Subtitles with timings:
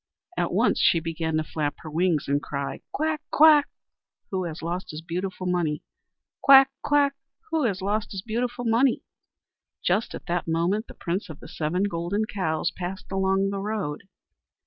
[0.35, 3.21] At once she began to flap her wings and cry: "Quack!
[3.29, 3.69] quack!
[4.31, 5.83] Who has lost his beautiful money?
[6.41, 6.71] Quack!
[6.81, 7.13] quack!
[7.51, 9.03] Who has lost his beautiful money?"
[9.83, 14.05] Just at that moment the Prince of the Seven Golden Cows passed along the road.